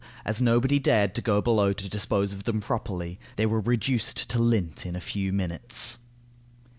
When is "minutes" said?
5.31-5.99